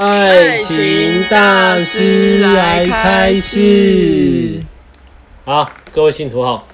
[0.00, 4.62] 爱情大师来开示。
[5.44, 6.68] 好，各位信徒好，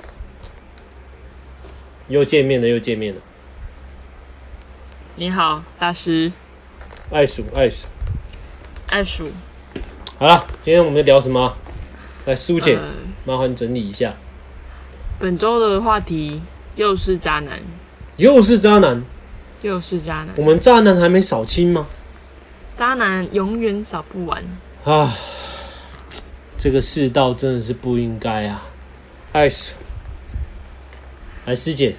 [2.08, 3.20] 又见面了，又见面了。
[5.14, 6.30] 你好，大师，
[7.10, 7.86] 爱鼠爱鼠，
[8.88, 9.30] 爱鼠。
[10.18, 11.56] 好了，今天我们聊什么？
[12.26, 12.92] 来，苏姐，呃
[13.24, 14.12] 麻烦整理一下。
[15.18, 16.42] 本周的话题
[16.76, 17.58] 又是渣男，
[18.18, 19.02] 又是渣男，
[19.62, 21.86] 又是渣男我，们渣男还没扫清吗？
[22.76, 24.44] 渣男永远扫不完。
[24.84, 25.16] 啊，
[26.58, 28.66] 这个世道真的是不应该啊！
[29.32, 29.74] 艾数，
[31.46, 31.96] 来，师姐，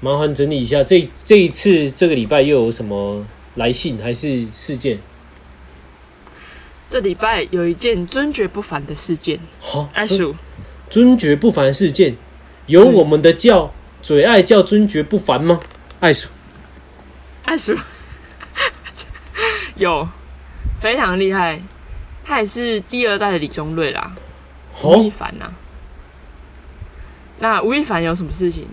[0.00, 4.98] 麻烦整理一下，这这一次这个礼拜又有什么来信还是事件？
[6.88, 10.36] 这礼拜有一件尊爵不凡的事件，好，尊爱数
[10.88, 12.16] 尊爵不凡事件，
[12.66, 15.60] 有我们的教嘴爱叫尊爵不凡吗？
[16.00, 16.30] 艾数，
[17.44, 17.76] 艾数
[19.80, 20.06] 有
[20.78, 21.60] 非常厉害，
[22.22, 24.12] 他也是第二代的李宗瑞啦，
[24.82, 25.50] 吴亦，凡呐。
[27.38, 28.68] 那吴亦凡有什么事情？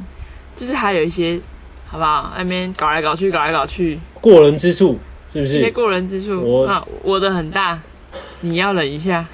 [0.54, 1.40] 就是还有一些，
[1.88, 2.34] 好不好？
[2.38, 5.00] 那边搞来搞去，搞来搞去，过人之处
[5.32, 5.58] 是不是？
[5.58, 6.42] 一些过人之处。
[6.42, 7.80] 我那我的很大，
[8.42, 9.26] 你要忍一下。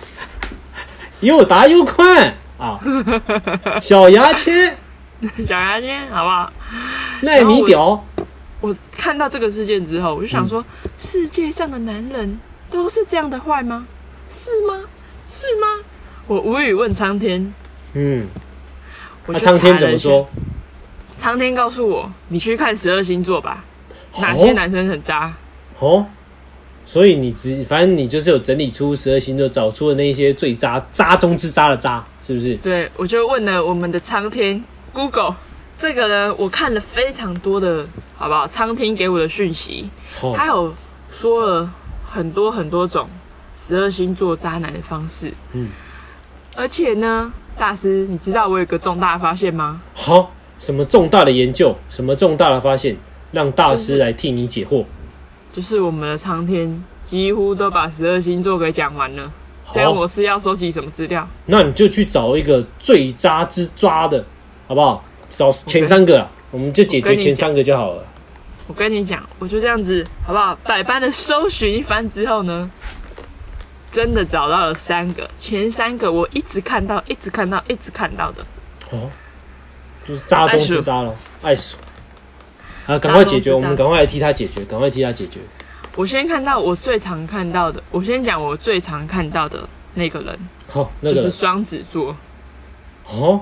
[1.22, 2.80] 又大又宽啊，
[3.82, 4.76] 小牙签，
[5.48, 6.52] 小牙签，好不好？
[7.22, 8.06] 耐米屌，
[8.64, 12.40] 我看到这个事件之后，我就想说，嗯世界上的男人
[12.72, 13.86] 都是这样的坏吗？
[14.26, 14.80] 是吗？
[15.26, 15.84] 是吗？
[16.28, 17.54] 我无语问苍天，
[17.94, 18.26] 嗯，
[19.28, 20.26] 那、我就苍天怎么说？？
[21.18, 23.66] 苍天告诉我，你去看十二星座吧，
[24.22, 25.36] 哪些男生很渣？
[25.80, 26.06] 哦，
[26.86, 32.56] 所以你只反正你就是有整理出十二星座，找出了那些最渣渣中之渣的渣，是不是？
[32.56, 35.36] 对，我就问了我们的苍天 Google，
[35.78, 37.86] 这个呢，我看了非常多的，
[38.16, 38.48] 好不好？
[38.48, 39.90] 苍天给我的讯息，
[40.22, 40.74] 哦，他有
[41.10, 41.70] 说了
[42.06, 43.10] 很多很多种
[43.56, 45.70] 十二星座渣男的方式，嗯，
[46.56, 49.82] 而且呢，大师，你知道我有个重大发现吗？
[49.94, 52.96] 好，什么重大的研究，什么重大的发现，
[53.32, 54.86] 让大就是师来替你解惑。
[55.52, 59.32] 就是我们的苍天几乎都把十二星座给讲完了，
[59.72, 61.28] 这样好我是要收集什么资料？
[61.48, 64.24] 那你就去找一个最渣之渣的，
[64.68, 65.04] 好不好？
[65.36, 68.06] 找前三个啦，我们就解决前三个就好了。
[68.68, 70.56] 我跟你讲，我就这样子，好不好？
[70.64, 72.70] 百般的搜寻一番之后呢，
[73.92, 78.46] 真的找到了三个，前三个我一直看到，一直看到，一直看到的。
[78.92, 79.10] 哦，
[80.08, 81.76] 就是渣中之渣了，爱死。
[82.86, 85.40] 啊，赶快解决，我们赶快来替他解决，赶快替他解决。
[85.96, 92.16] 我先看到我最常看到的，我先讲我最常看到的那个人，好，那个就是双子座。
[93.06, 93.42] 哦，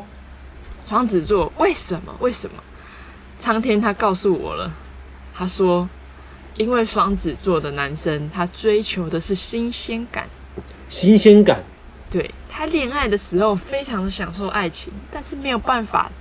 [0.91, 2.13] 双子座为什么？
[2.19, 2.61] 为什么？
[3.37, 4.69] 苍天他告诉我了，
[5.33, 5.87] 他说，
[6.57, 10.27] 因为双子座的男生他追求的是新鲜感，
[10.89, 11.63] 新鲜感，
[12.09, 16.11] 对他恋爱的时候非常的享受爱情，但是没有办法，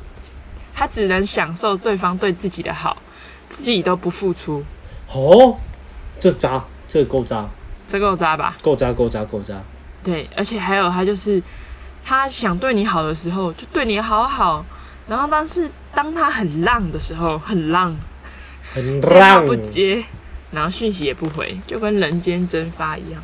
[0.73, 2.97] 他只能享受对方对自己的好，
[3.49, 4.65] 自己都不付出，
[5.13, 5.59] 哦，
[6.21, 7.49] 这渣，这够渣，
[7.89, 8.57] 这够渣吧？
[8.63, 9.61] 够渣，够渣，够渣。
[10.05, 11.43] 对，而且还有他就是
[12.05, 14.65] 他想对你好的时候就对你好好，
[15.09, 17.97] 然后但是当他很浪的时候，很浪，
[18.73, 19.45] 很 浪。
[19.47, 20.05] 不接，
[20.51, 23.23] 然后讯息也不回，就跟人间蒸发一样。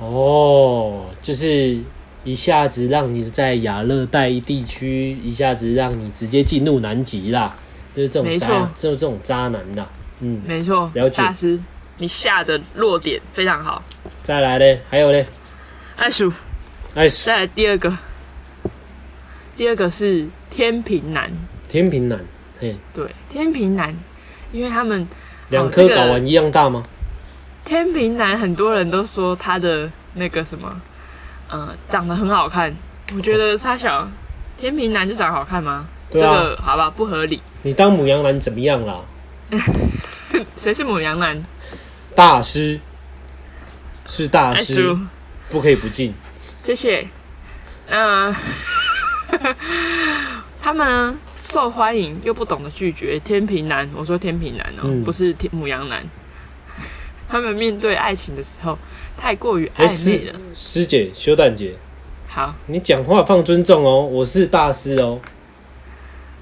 [0.00, 1.78] 哦，就是
[2.24, 7.54] 一下子让你在亚热带地区，一下子让你直接进入南极啦，
[7.94, 9.86] 就是这种渣没错，就是这种渣男啦。
[10.20, 11.22] 嗯，没错，了解。
[11.22, 11.58] 大师，
[11.98, 13.82] 你下的落点非常好。
[14.22, 15.26] 再来嘞，还有嘞，
[15.96, 16.32] 爱数，
[16.94, 17.96] 哎，再来第二个，
[19.58, 21.28] 第二个是天平男，
[21.68, 22.16] 天平男，
[22.60, 23.92] 嘿，对，天平男，
[24.52, 25.04] 因为他们
[25.48, 26.84] 两颗这个睾丸一样大吗？
[27.64, 30.80] 天平男很多人都说他的那个什么，
[31.48, 32.72] 呃，长得很好看。
[33.16, 34.08] 我觉得沙小
[34.56, 35.88] 天平男就长得好看吗？
[36.08, 37.42] 对啊这个好吧，不合理。
[37.62, 39.00] 你当母羊男怎么样啦？
[40.56, 41.44] 谁是母羊男？
[42.14, 42.78] 大师
[44.06, 44.96] 是大爱师，，
[45.50, 46.14] 不可以不敬。
[46.62, 47.08] 谢谢。
[47.88, 48.32] 那、
[50.60, 56.04] 他们呢受欢迎又不懂得拒绝，天平男，我说天平男哦、嗯不是天母羊男。
[57.28, 58.78] 他们面对爱情的时候
[59.16, 60.32] 太过于哎，暧昧了。
[60.54, 61.74] 师师姐、修蛋姐，
[62.26, 65.20] 好，你讲话放尊重哦，我是大师哦。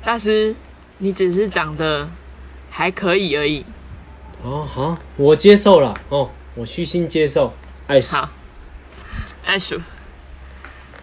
[0.05, 0.55] 大师，
[0.99, 2.09] 你只是长得
[2.71, 3.65] 还可以而已。
[4.45, 7.53] 哦，好，我接受了哦，我虚心接受。
[7.89, 8.29] 爱叔，好，
[9.45, 9.81] 爱数，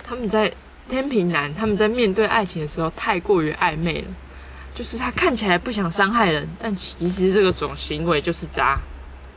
[0.06, 0.54] 他们在
[0.90, 4.08] 天平男，他们在面对爱情的时候太过于暧昧了，
[4.76, 8.80] 就是他看起来不想伤害人，但其实这个种行为就是渣。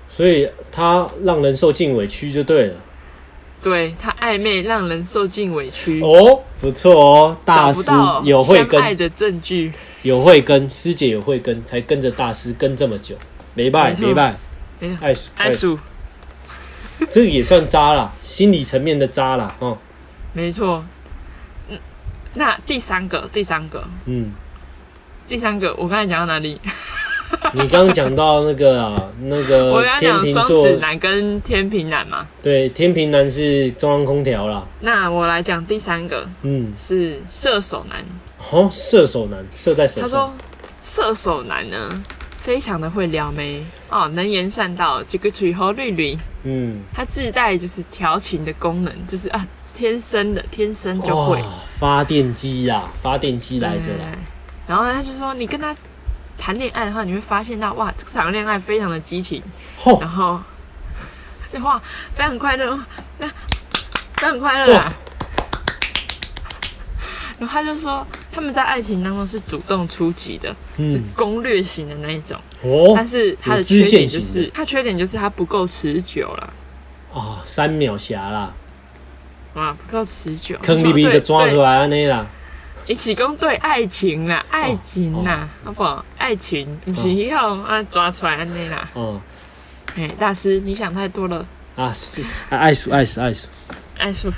[0.08, 2.74] 所以他让人受尽委屈就对了。
[3.62, 7.90] 对他暧昧让人受尽委屈，哦，不错哦，大师
[8.24, 9.72] 有慧根，相爱的证据。
[10.02, 13.16] 有慧根，师姐有慧根，才跟着大师跟这么久，
[13.54, 14.14] 没拜没错。
[14.78, 15.78] 没错，爱数爱，数，
[17.10, 19.76] 这个也算渣啦，心理层面的渣啦，哦，
[20.32, 20.84] 没错。
[22.36, 24.32] 嗯，那第三个，第三个，嗯，
[25.28, 26.60] 第三个，我刚才讲到哪里？
[27.52, 32.26] 你刚刚讲到那个啊，那我个刚刚天讲双子，男跟天平男嘛。
[32.40, 38.04] 对，天平男是中央空调啦，那我来讲第三个嗯，是射手男。
[38.52, 40.34] 哦，射手男，射在手上，他说
[40.80, 42.02] 射手男呢，
[42.38, 43.64] 非常的会撩妹。
[43.88, 51.40] 哦，能言善道，这个嘴和绿绿，嗯，他自带就是调情的功能，就是啊，天生的，天生就会。
[51.40, 54.18] 哇发电机啊，发电机来着啦，对
[54.66, 55.74] 然后他就说，你跟他
[56.38, 59.42] 谈恋爱的话，你会发现到哇，这场恋爱非常的激情，
[59.78, 60.40] 吼、然后
[61.52, 61.80] 这话
[62.14, 62.78] 非常快乐，
[63.18, 64.92] 那非常快乐啊。
[67.38, 70.48] 然后他就说，他们在爱情当中是主动出击的，
[70.78, 72.40] 是嗯，攻略型的那一种。
[72.62, 76.52] 哦但，是他的缺点就是他缺点就是他不够持久了，
[77.12, 78.54] 哦，三秒侠啦，
[79.56, 80.56] 哇，不够持久。
[80.62, 82.24] 坑里边就抓出来，安尼啦，
[82.86, 86.04] 一起攻对爱情啦，爱情啦，好不好？
[86.18, 88.88] 爱情不是以后啊抓出来安尼啦。
[88.92, 89.20] 哦、
[89.96, 93.48] 哎，大师，你想太多了，啊，是啊爱数爱数爱数，
[93.98, 94.30] 爱数。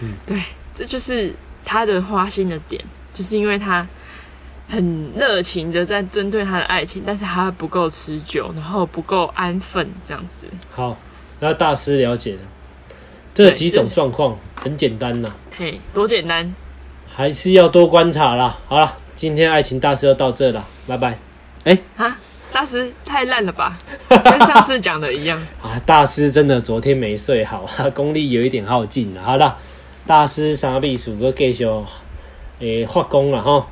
[0.00, 0.42] 嗯对，
[0.74, 1.34] 这就是
[1.64, 2.84] 他的花心的点，
[3.14, 3.86] 就是因为他
[4.68, 10.46] 很热情的在针对他的爱情，但是他不够持久，然后不够安分，这样子。
[10.74, 10.98] 好，
[11.40, 12.40] 那大师了解了，
[13.36, 16.54] 这几种就是状况很简单呐，嘿，多简单。
[17.06, 18.58] 还是要多观察啦。
[18.66, 21.18] 好了，今天爱情大师要到这了，拜拜。
[21.64, 22.18] 哎啊，
[22.50, 23.76] 大师太烂了吧，
[24.08, 25.38] 跟上次讲的一样。
[25.62, 29.22] 啊，大师真的昨天没睡好，啊， 功力有一点耗尽了。
[29.22, 29.54] 好了，
[30.06, 31.68] 大师三避暑个继续
[32.60, 33.66] 诶发功了哈。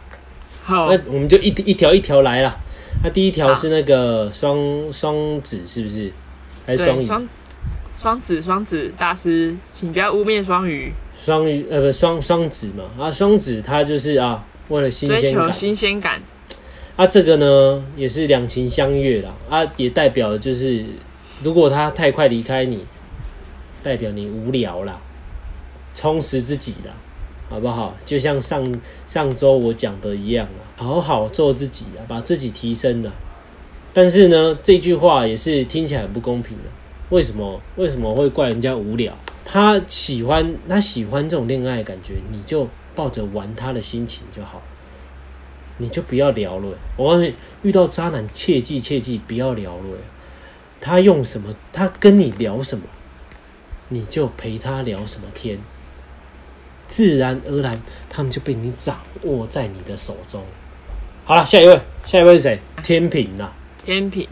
[0.62, 2.54] 好那，我们就一一条一条来了。
[3.02, 4.58] 那第一条是那个双
[4.92, 6.12] 双子是不是？
[6.66, 7.26] 还是双鱼？
[7.96, 16.20] 对双双子双子大师，请不要污蔑双鱼，双鱼呃不双双子嘛啊双子他就是啊为了新追求新鲜感。
[16.96, 20.84] 啊这个呢也是两情相悦啦啊也代表就是
[21.42, 22.84] 如果他太快离开你，
[23.82, 25.00] 代表你无聊啦，
[25.92, 26.92] 充实自己啦，
[27.48, 27.96] 好不好？
[28.04, 33.12] 就像上上周我讲的一样啊，好好做自己啊，把自己提升了。
[33.92, 36.64] 但是呢，这句话也是听起来很不公平的。
[37.14, 37.60] 为什么？
[37.76, 39.16] 为什么会怪人家无聊？
[39.44, 44.60] 他喜欢他喜欢这种恋爱的感觉，你就抱着玩他的心情就好，
[45.78, 46.76] 你就不要聊了。
[46.96, 47.32] 我告诉你，
[47.62, 49.98] 遇到渣男切记切记不要聊了。
[50.80, 51.54] 他用什么？
[51.72, 52.82] 他跟你聊什么？
[53.90, 55.60] 你就陪他聊什么天，
[56.88, 57.80] 自然而然
[58.10, 60.42] 他们就被你掌握在你的手中。
[61.24, 62.60] 好了，下一位，下一位是谁？
[62.82, 63.52] 天平啦，
[63.84, 64.26] 天平，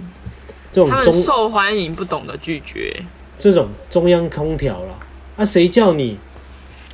[0.73, 3.05] 这种中他们受欢迎，不懂得拒绝。
[3.39, 4.95] 这种中央空调啦，
[5.37, 6.19] 啊，谁叫你？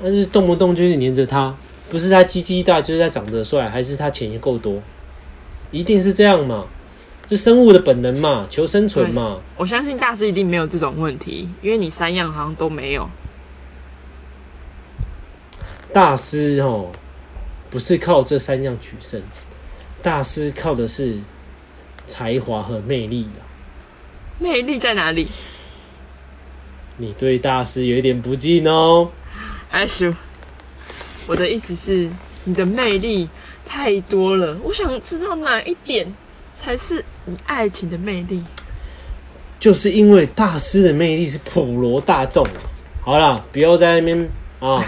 [0.02, 1.56] 但是动不动就是黏着他，
[1.88, 4.82] 不是他鸡鸡大，就是他长得帅，还是他钱也够多？
[5.70, 6.66] 一定是这样嘛？
[7.28, 9.38] 就生物的本能嘛，求生存嘛。
[9.56, 13.08] 我相信大师一定没有这种问题，因为你三样好像都没有。
[15.92, 16.90] 大师哦，
[17.70, 19.20] 不是靠这三样取胜，
[20.00, 21.18] 大师靠的是
[22.06, 23.47] 才华和魅力啊。
[24.38, 25.26] 魅力在哪里？
[26.96, 29.10] 你对大师有一点不敬哦。
[29.70, 30.14] 哎叔，
[31.26, 32.10] 我的意思是，
[32.44, 33.28] 你的魅力
[33.66, 36.14] 太多了，我想知道哪一点
[36.54, 38.44] 才是你爱情的魅力。
[39.60, 42.46] 就是因为大师的魅力是普罗大众。
[43.02, 44.28] 好啦，不要在那边
[44.60, 44.84] 啊，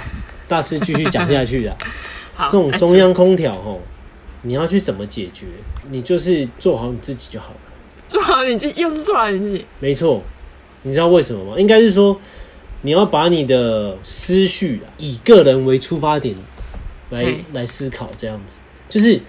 [0.47, 1.77] 大师继续讲下去啦。
[2.35, 3.81] 好，这种哎中央空调吼，
[4.43, 5.47] 你要去怎么解决？
[5.91, 7.70] 你就是做好你自己就好了。
[8.13, 9.65] 做好你自己，又是做好你自己。
[9.79, 10.23] 没错，
[10.83, 11.59] 你知道为什么吗？
[11.59, 12.21] 应该是说，
[12.83, 16.35] 你要把你的思绪啊，以个人为出发点
[17.11, 18.57] 来嘿来思考，这样子，
[18.89, 19.21] 就是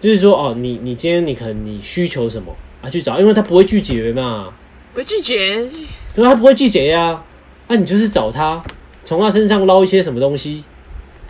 [0.00, 4.52] 就是说哦，你你今天你可能你需求什么啊，去找，因为他不会拒绝嘛，
[4.94, 5.68] 不拒绝，
[6.14, 6.30] 对吧？
[6.30, 7.22] 他不会拒绝呀、
[7.68, 8.62] 啊，你就是找他，
[9.04, 10.64] 从他身上捞一些什么东西，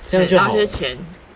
[0.07, 0.55] 这样就好。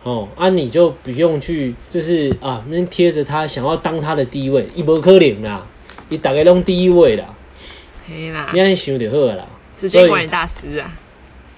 [0.06, 5.66] 哦，啊，你就不用去，就是啊，那贴着他，想要当他的第一位，一无可能啦，
[6.10, 7.34] 你大概弄第一位啦，
[8.08, 9.48] 嘿啦你，安尼想就好了啦。
[9.75, 10.94] 时间管理大师啊，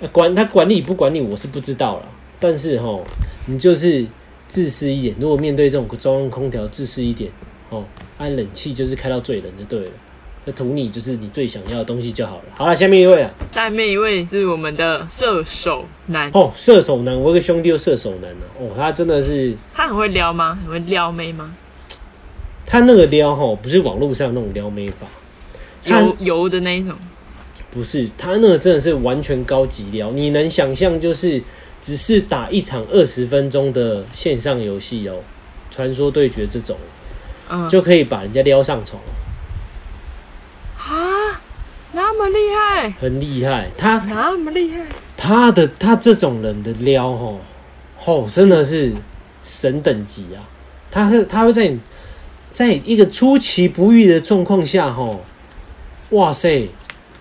[0.00, 2.08] 那管他管理不管理，我是不知道了。
[2.40, 3.04] 但是吼，
[3.44, 4.06] 你就是
[4.46, 5.14] 自私一点。
[5.20, 7.30] 如果面对这种中央空调，自私一点
[7.68, 7.84] 哦，
[8.16, 9.92] 按冷气就是开到最冷就对了。
[10.48, 12.44] 那图你就是你最想要的东西就好了。
[12.56, 20.58] 好了，下面一位啊，下面一位是我们的射手男，哦，射手男，我有个兄弟有射手男啊，哦，他真的是他很会撩吗？
[20.64, 21.54] 很会撩妹吗？
[22.64, 25.06] 他那个撩哈，不是网络上那种撩妹法，
[25.84, 26.96] 他油油的那一种，
[27.70, 31.42] 不是他那个真的是完全高级撩，你能想象就是
[31.82, 35.16] 只是打一场二十分钟的线上游戏哦，
[35.70, 36.74] 传说对决这种
[37.50, 38.98] 嗯，就可以把人家撩上床，
[42.18, 43.70] 么厉害，很厉害。
[43.78, 44.84] 他那么厉害，
[45.16, 47.40] 他的他这种人的撩吼
[47.96, 48.92] 吼真的是
[49.42, 50.42] 神等级啊！
[50.90, 51.80] 他会他会在你
[52.52, 55.24] 在一个出其不意的状况下吼，
[56.10, 56.68] 哇塞，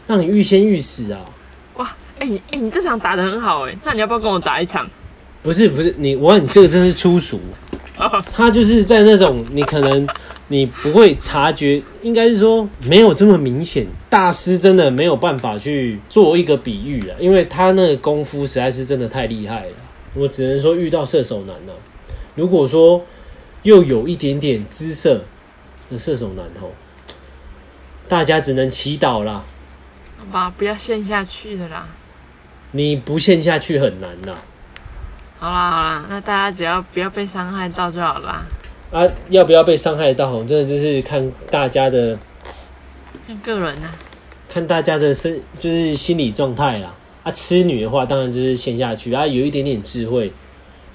[0.07, 1.21] 让你欲仙欲死啊！
[1.75, 4.89] 哇，哎、你哎、你这场打的很好哎，那你要不要跟我打一场？
[5.43, 7.39] 不是不是，你我看你这个真的是粗俗。
[8.31, 10.07] 他就是在那种你可能
[10.49, 13.85] 你不会察觉，应该是说没有这么明显。
[14.09, 19.71] 大师真的没有办法去做一个比喻了，因为他那个功夫实在是真的太厉害了。
[20.13, 21.73] 我只能说遇到射手男了、
[22.35, 23.05] 如果说
[23.63, 25.23] 又有一点点姿色
[25.91, 26.71] 的射手男吼，
[28.07, 29.43] 大家只能祈祷啦。
[30.17, 31.87] 好吧，不要陷下去的啦。
[32.71, 34.41] 你不陷下去很难啦。
[35.39, 38.45] 好啦好啦，那大家只要不要被伤害到就好啦。
[38.91, 40.43] 啊，要不要被伤害到？
[40.45, 42.17] 真的就是看大家的
[43.27, 43.93] 看个人啊，
[44.47, 46.95] 看大家的身就是心理状态啦。
[47.23, 50.31] 啊，痴女的话，当然就是陷下去啊，有一点点智慧，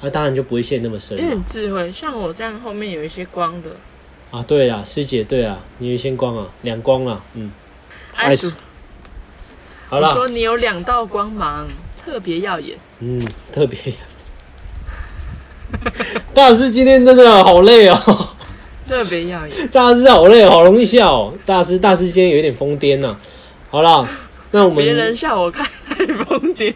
[0.01, 3.69] 啊，当然就不会陷那么深有点智慧，像我这样后面有一些光的。
[4.31, 4.43] 啊。
[4.49, 7.53] 对啦，师姐，对啊，你有一些光啊，两光啊，嗯，
[8.15, 8.51] 爱鼠，
[9.89, 11.69] 好了，我说你有两道光芒，
[12.03, 12.79] 特别耀眼。
[13.01, 13.23] 嗯，
[13.53, 13.79] 特别。
[16.35, 17.97] 大师今天真的好累哦，
[18.89, 21.35] 特别耀眼，大师好累，好容易笑、哦。
[21.45, 23.17] 大师，大师今天有一点疯癫呐。
[23.71, 24.09] 好啦，
[24.51, 26.75] 那我们别人笑我看太疯癫，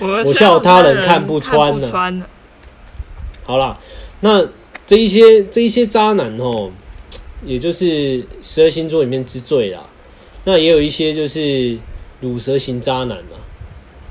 [0.00, 2.22] 我我笑他人看看不穿不呢穿。
[3.44, 3.78] 好啦，
[4.20, 4.44] 那
[4.86, 6.70] 这一些这一些渣男哦，
[7.44, 9.80] 也就是十二星座里面之最啦。
[10.44, 11.76] 那也有一些就是
[12.20, 13.38] 乳蛇型渣男啦，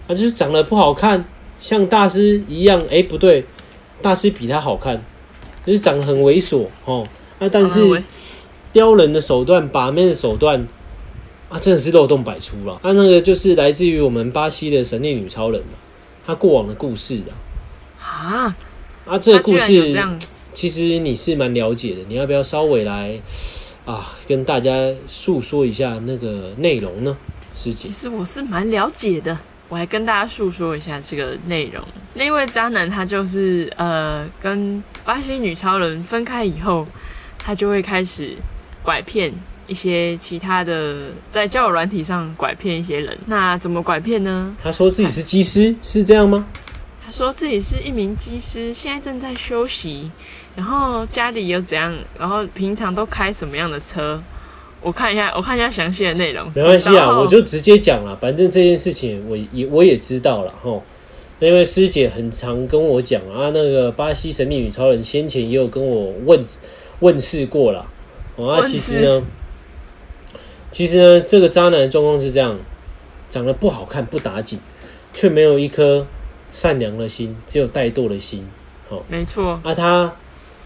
[0.08, 1.26] 啊，就是长得不好看，
[1.60, 3.46] 像大师一样，哎、不对，
[4.02, 5.04] 大师比他好看，
[5.66, 7.08] 就是长得很猥琐哦。
[7.40, 8.04] 啊，但是喂
[8.72, 10.68] 刁人的手段、把妹的手段
[11.50, 12.74] 啊，真的是漏洞百出了。
[12.82, 15.76] 啊，那个就是来自于我们巴西的神力女超人啊，
[16.26, 17.32] 她过往的故事啊。
[18.00, 18.56] 啊，
[19.06, 19.94] 啊，这个故事，
[20.54, 23.20] 其实你是蛮了解的，你要不要稍微来
[23.86, 24.72] 啊跟大家
[25.08, 27.18] 诉说一下那个内容呢？
[27.54, 29.38] 师姐其，实我是蛮了解的。
[29.68, 31.84] 我还跟大家诉说一下这个内容。
[32.14, 36.88] 那位渣男他就是呃跟巴西女超人分开以后，
[37.38, 38.36] 他就会开始
[38.84, 39.34] 拐骗
[39.68, 43.18] 一些其他的，在交友软体上拐骗一些人。
[43.26, 44.56] 那怎么拐骗呢？
[44.64, 46.46] 他说自己是技师，是这样吗？
[47.04, 50.12] 他说自己是一名技师，现在正在休息，
[50.56, 54.22] 然后家里有怎样，然后平常都开什么样的车。
[54.86, 56.48] 我看一下，我看一下详细的内容。
[56.54, 60.84] 没关系啊，我就直接讲了，反正这件事情我也我也知道了吼。
[61.40, 66.46] 因为师姐很常跟我讲啊，那个巴西神力女超人先前也有跟我问
[67.00, 67.88] 问世过了。
[68.36, 69.24] 哦，那其实呢，
[70.72, 72.56] 其实呢，这个渣男的状况是这样：
[73.32, 74.60] 长得不好看不打紧，
[75.16, 76.06] 却没有一颗
[76.52, 78.48] 善良的心，只有怠惰的心。
[78.88, 80.14] 好没错，啊，他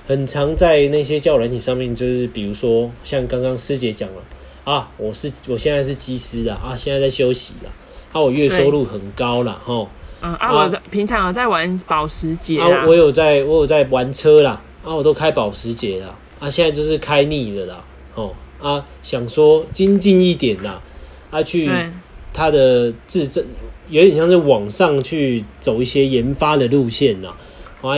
[0.10, 4.16] 很常在那些交友软体上面，就是比如说像刚刚师姐讲了
[4.64, 7.70] 啊，我是我现在是技师啦，啊，现在在休息啦，
[8.12, 9.88] 啊，我月收入很高了，吼，
[10.22, 10.54] 嗯啊，啊。
[10.56, 17.84] 我平常有在玩保时捷啦啊，，我有在我有在玩车啦，啊，我都开保时捷啦，啊，现在就是开腻了啦，
[18.16, 20.82] 哦，啊，想说精进一点啦，
[21.30, 21.92] 啊，去对，
[22.34, 23.46] 他的自证
[23.90, 27.38] 有点像是往上去走一些研发的路线呐，啊，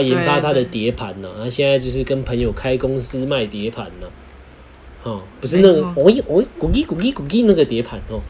[0.00, 4.06] 研发他的碟盘呐，他现在就是跟朋友开公司卖碟盘呐，
[5.02, 8.20] 哦，不是那个没错哦一哦一咕叽咕叽咕叽那个碟盘哦，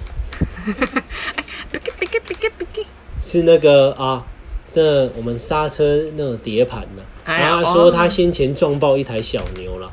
[3.20, 4.24] 是那个啊，
[4.72, 9.90] 那我们刹车那种碟盘呐，哎呀然后他说哦他先前撞爆一台小牛了，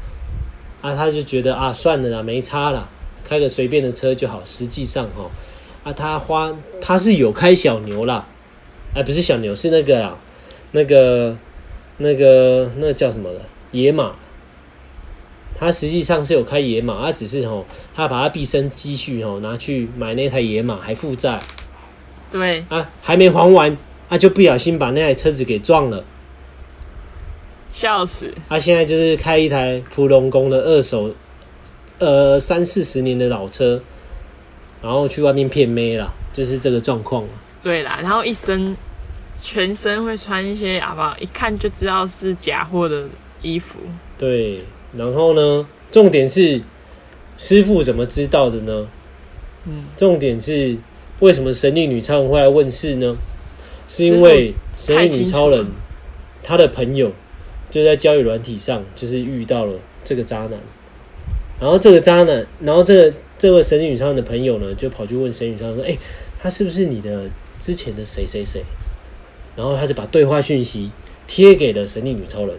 [0.81, 2.87] 啊，他就觉得啊算了啦，没差啦，
[3.27, 4.41] 开个随便的车就好。
[4.45, 5.29] 实际上哦，
[5.83, 8.25] 啊，他花他是有开小牛啦，
[8.95, 10.17] 哎，不是小牛，是那个啦，
[10.71, 11.35] 那个
[11.99, 13.39] 那个那个叫什么的
[13.71, 14.15] 野马。
[15.57, 21.37] 他实际上是有开野马，他只是吼，他把他毕生积蓄吼拿去买那台野马，还负债
[22.31, 23.77] 对，啊，还没还完，
[24.07, 26.05] 啊就不小心把那台车子给撞了。
[27.69, 31.13] 笑死，他现在就是开一台普龙宫的二手
[31.97, 33.81] 呃三四十年的老车，
[34.81, 37.25] 然后去外面骗妹啦，就是这个状况。
[37.61, 38.77] 对啦，然后一身
[39.41, 41.15] 全身会穿一些好不好？
[41.19, 43.07] 一看就知道是假货的
[43.41, 43.79] 衣服。
[44.17, 44.61] 对，
[44.97, 46.61] 然后呢，重点是
[47.37, 48.87] 师傅怎么知道的呢？
[49.65, 50.77] 嗯，重点是
[51.19, 53.15] 为什么神力女超人会来问世呢？
[53.87, 55.65] 是因为神力女超人
[56.43, 57.11] 她的朋友
[57.71, 60.59] 就在交友软体上，就是遇到了这个渣男，
[61.59, 65.97] 然后这个渣男，然后这个这位神力女超人的朋友呢，就跑去问神力女超人说：“哎、
[66.39, 67.29] 他是不是你的
[67.59, 68.61] 之前的谁谁谁？”
[69.59, 70.89] 然后他就把对话讯息
[71.27, 72.57] 贴给了神力女超人。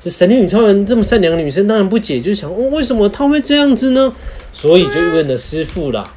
[0.00, 4.12] 这神力女超人这么善良的女生，当然不解，就想：哦，为什么她会这样子呢？
[4.52, 6.12] 所以就问了师傅啦。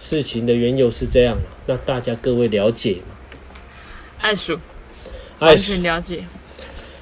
[0.00, 3.14] 事情的缘由是这样，那大家各位了解吗？
[4.20, 4.54] 爱数
[5.38, 6.24] 哎完，全了解。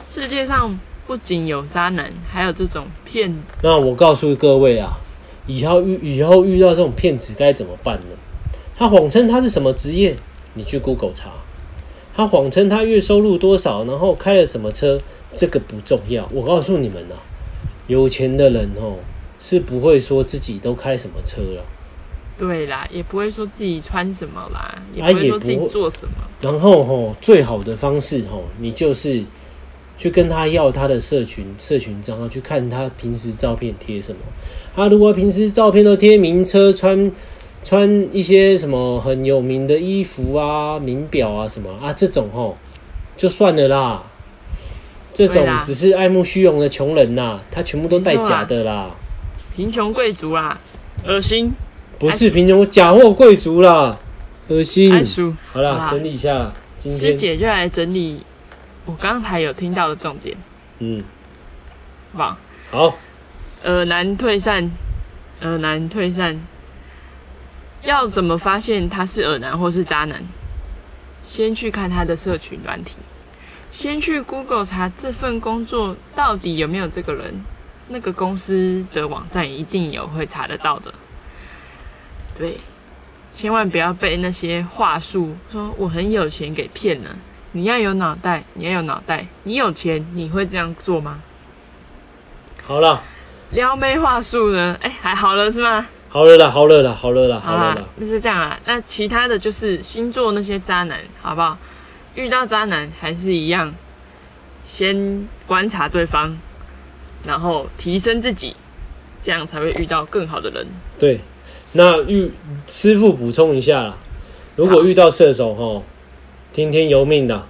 [0.07, 3.39] 世界上不仅有渣男，还有这种骗子。
[3.63, 4.99] 那我告诉各位啊，
[5.47, 8.17] 以后遇以后遇到这种骗子该怎么办呢？
[8.77, 10.15] 他谎称他是什么职业，
[10.53, 11.31] 你去 Google 查。
[12.15, 15.01] 他谎称他月收入多少，然后开了什么车，
[15.35, 16.29] 这个不重要。
[16.33, 17.17] 我告诉你们啊，
[17.87, 18.97] 有钱的人哦
[19.41, 21.65] 是不会说自己都开什么车了。
[22.39, 26.15] 对啦，也不会说自己穿什么啦，也啊不会说自己做什么。
[26.41, 29.23] 然后吼，最好的方式吼，你就是
[29.97, 34.19] 去跟他要他的社群社群账号，去看他平时照片贴什么。
[34.75, 37.13] 他如果平时照片都贴名车，穿
[37.65, 42.57] 穿一些什么很有名的衣服啊、名表啊什么啊，这种吼
[43.17, 44.03] 就算了啦。
[45.15, 48.91] 这种只是爱慕虚荣的穷人呐，他全部都带假的啦，
[49.55, 50.59] 贫穷贵族啦，
[51.07, 51.53] 恶心。
[51.99, 53.99] 不是贫穷假货贵族啦，
[54.49, 54.91] 恶心。
[55.53, 58.25] 好啦，整理一下今师天，姐就来整理
[58.87, 60.37] 我刚才有听到的重点，
[60.79, 61.05] 嗯，
[62.13, 62.19] 好。
[62.71, 62.91] 不好？
[62.91, 62.99] 好。
[63.65, 64.73] 耳男退散，
[65.43, 66.41] 耳男退散，
[67.85, 70.23] 要怎么发现他是耳男或是渣男？
[71.23, 72.97] 先去看他的社群软体，
[73.71, 77.45] 先去 Google 查这份工作到底有没有这个人，
[77.89, 80.93] 那个公司的网站一定有会查得到的。
[82.37, 82.59] 对，
[83.33, 87.17] 千万不要被那些话术说我很有钱给骗了。
[87.53, 91.21] 你要有脑袋，你要有脑袋，你有钱，你会这样做吗？
[92.67, 93.03] 好了，
[93.51, 94.77] 撩妹话术呢？
[94.81, 95.87] 哎、还好了是吗？
[96.13, 98.61] 好了啦，好了啦，好了啦，好了啦啦。，那是这样啊。
[98.67, 101.57] 那其他的就是星座那些渣男，好不好？
[102.15, 103.73] 遇到渣男还是一样，
[104.63, 106.37] 先观察对方，
[107.25, 108.55] 然后提升自己，
[109.23, 110.67] 这样才会遇到更好的人。
[110.99, 111.21] 对，
[111.73, 112.31] 那遇
[112.67, 113.97] 师傅补充一下啦，
[114.57, 115.83] 如果遇到射手吼，
[116.53, 117.47] 听天由命的，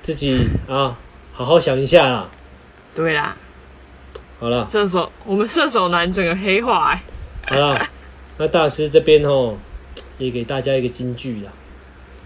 [0.00, 0.96] 自己啊
[1.32, 2.28] 好好想一下啦。
[2.94, 3.36] 对啦，
[4.38, 7.02] 好了，射手，我们射手男整个黑化、哎，
[7.48, 7.88] 好了，
[8.38, 9.56] 那大师这边哦
[10.18, 11.52] 也给大家一个金句啦，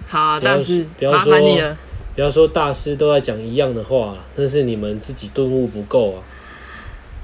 [0.08, 1.76] 好，不要但是不要说了。
[2.14, 6.22] 不要说大师都在讲一样的话啦，但是你们自己顿悟不够啊。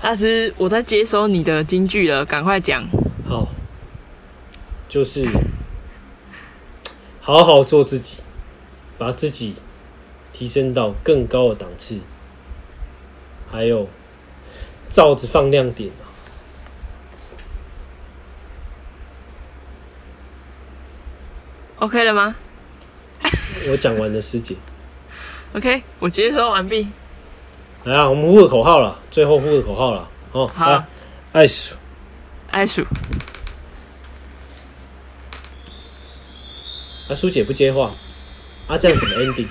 [0.00, 2.88] 大师，我在接收你的金句了，赶快讲。
[3.28, 3.48] 好，
[4.88, 5.28] 就是
[7.20, 8.22] 好好做自己，
[8.96, 9.56] 把自己
[10.32, 11.98] 提升到更高的档次，
[13.50, 13.86] 还有
[14.88, 15.90] 罩子放亮点
[21.78, 22.34] OK 了吗
[23.70, 24.56] 我讲完了，师姐
[25.54, 26.88] ，？OK，我接收完毕。
[27.84, 30.84] 来啊，我们呼个口号了，最后呼个口号了，哦，好来，
[31.32, 31.74] 爱鼠，
[32.50, 32.86] 爱鼠，啊，
[37.14, 37.88] 苏姐不接话，
[38.68, 39.46] 啊，这样怎么 ending？